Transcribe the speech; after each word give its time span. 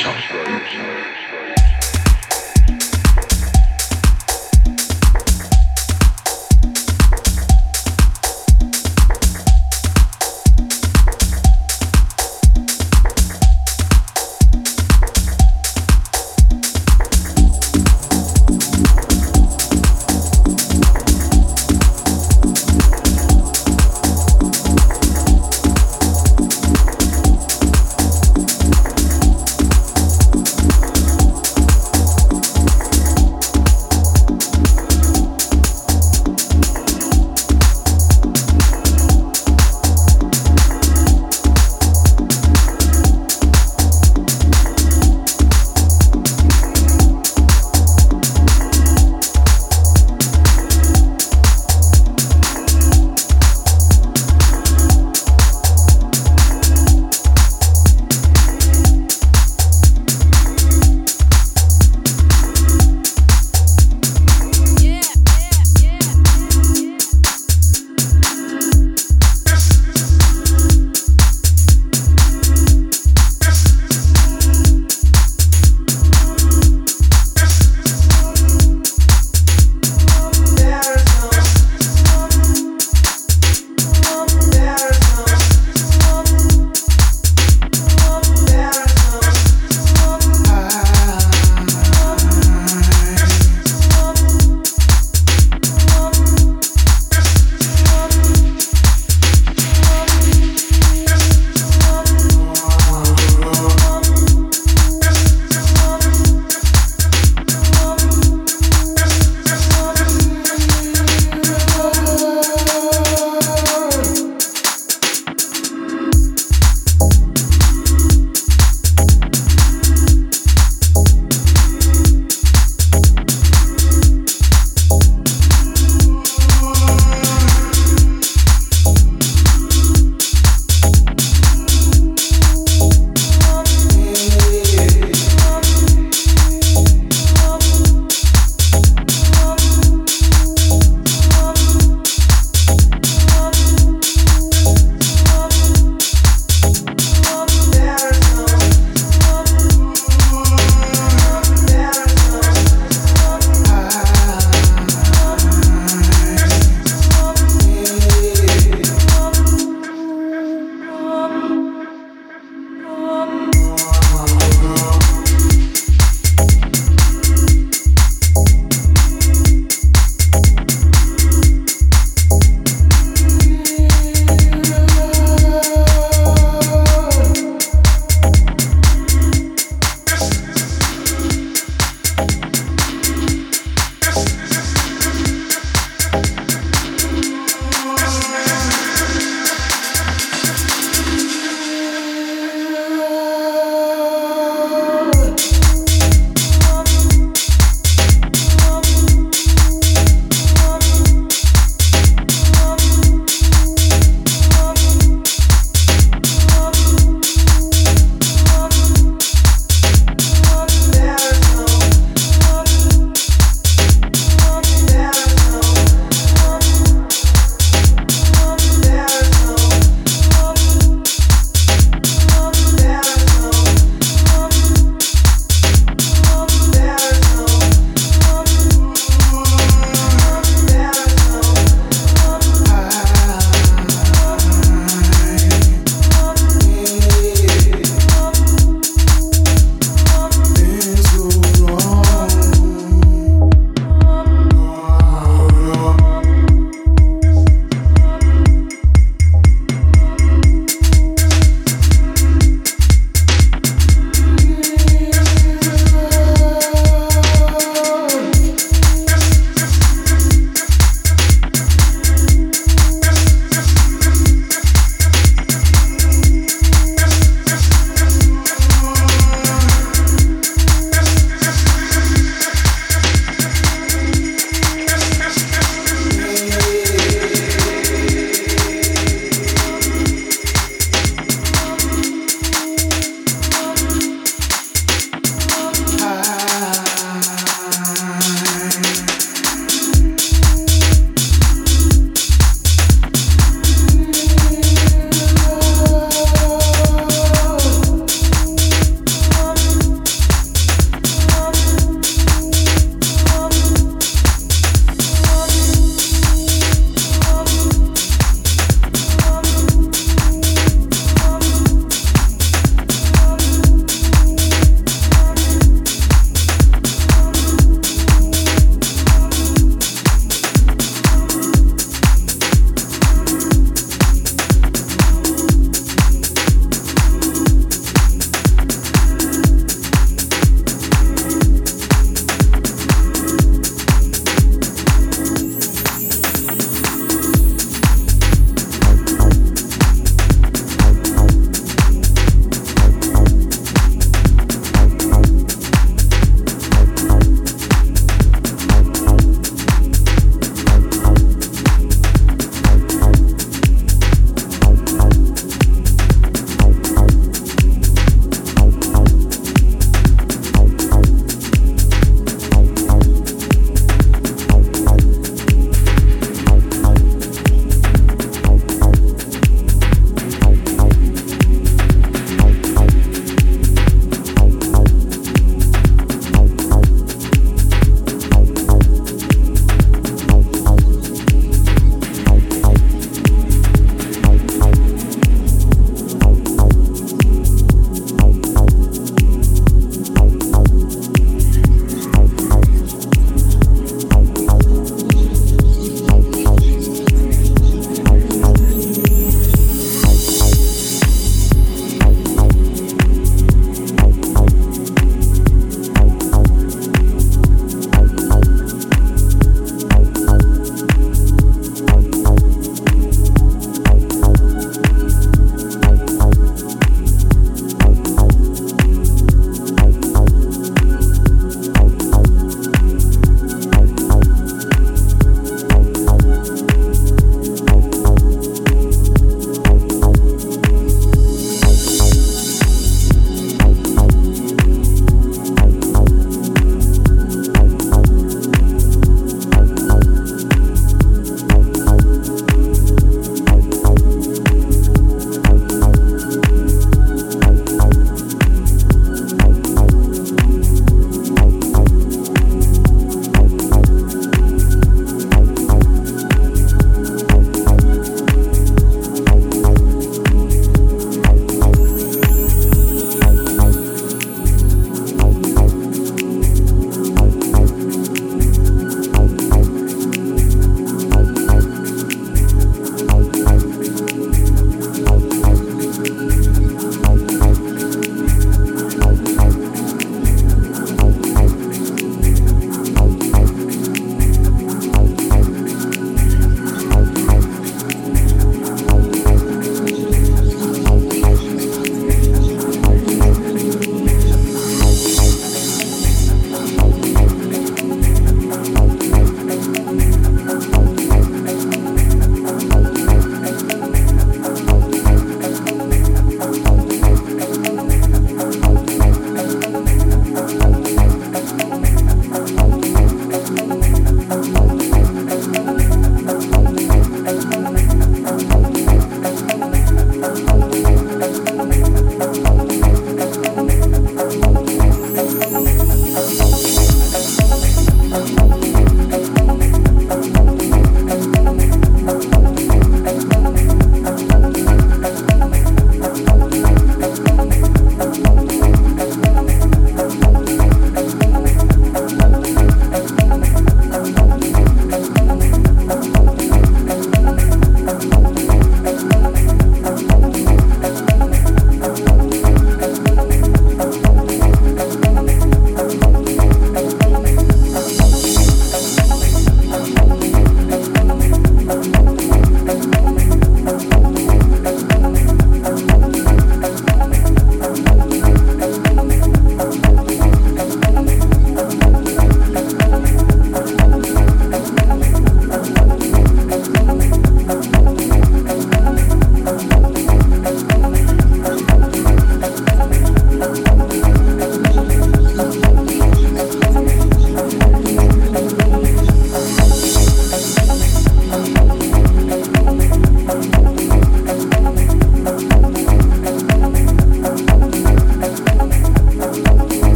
yourself. 0.00 0.37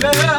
Love. 0.00 0.31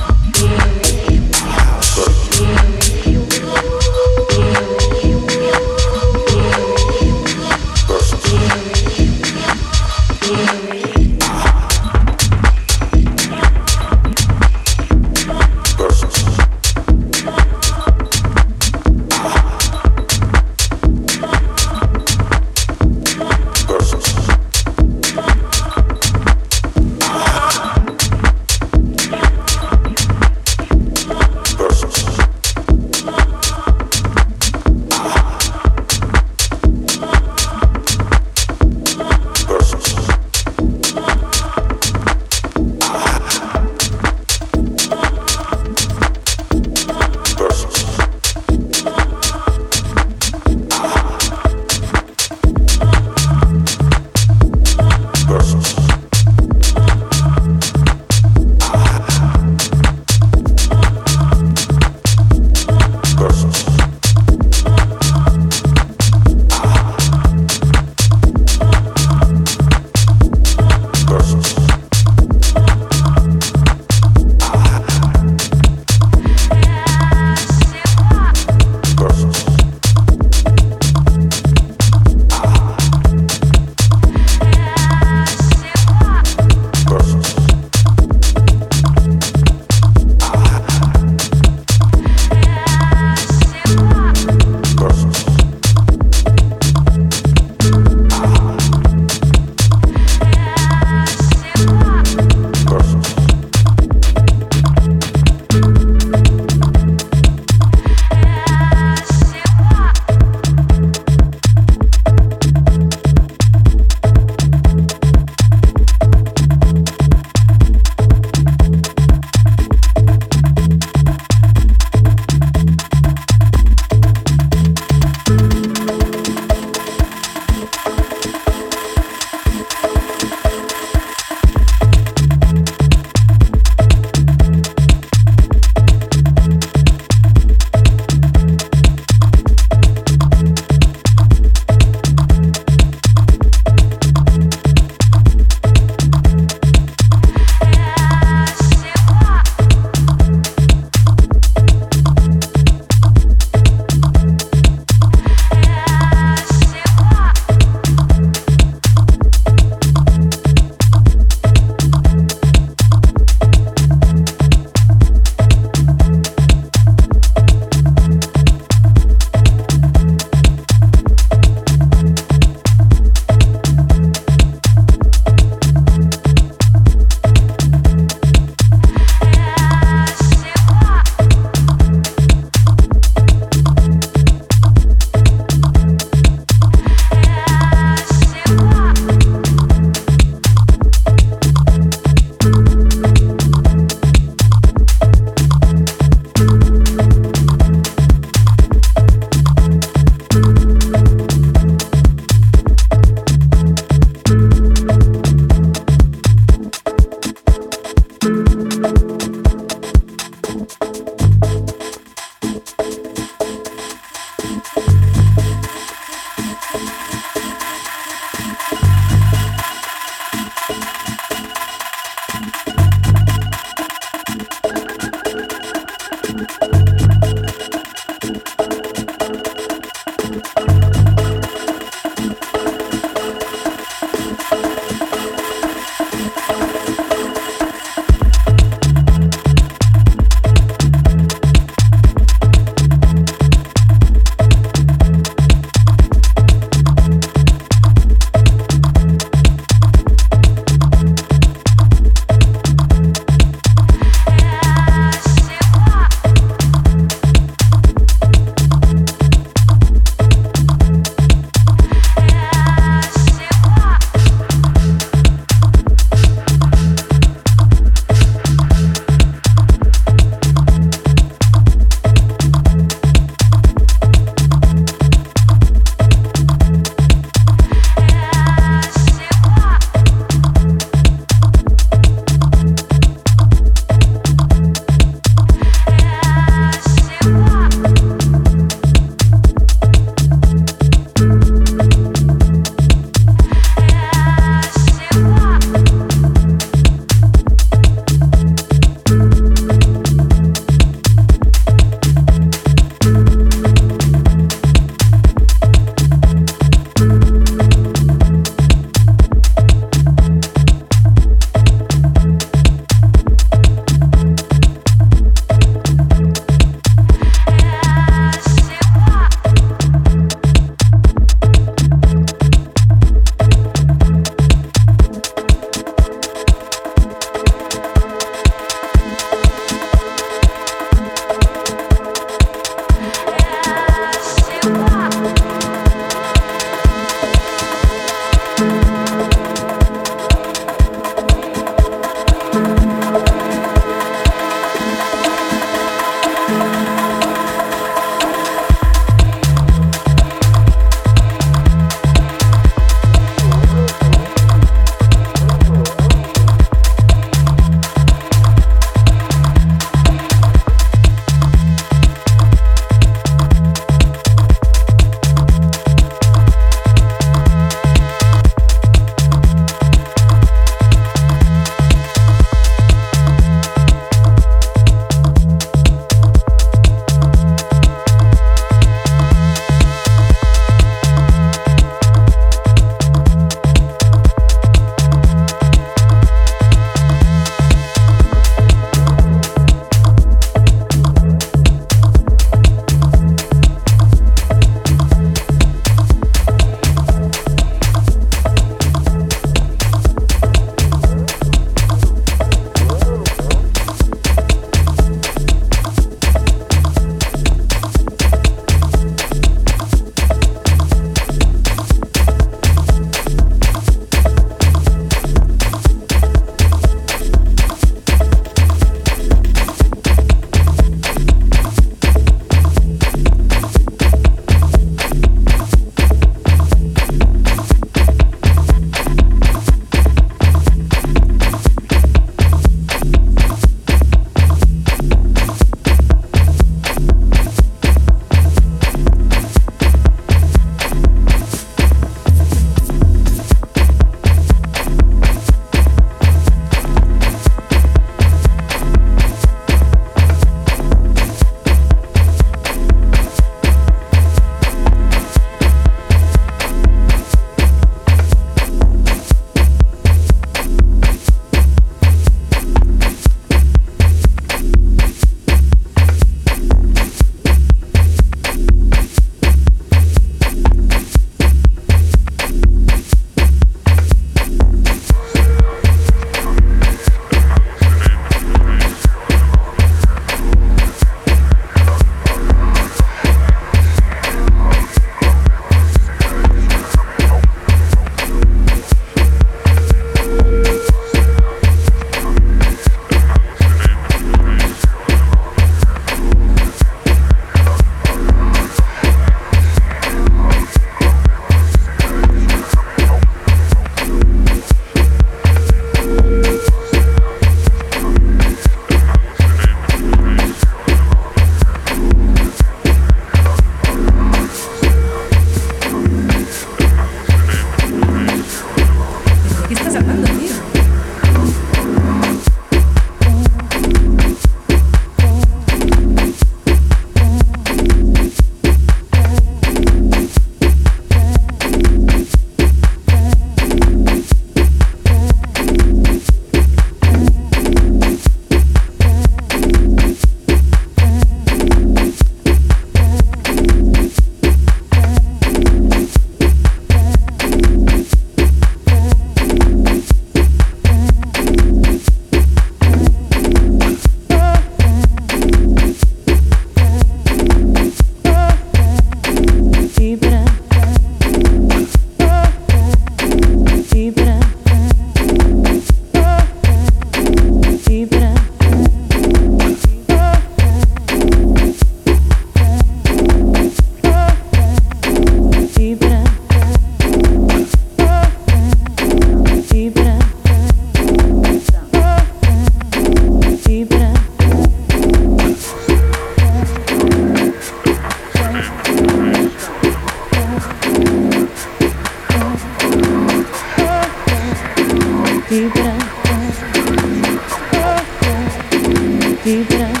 vibra. 599.43 600.00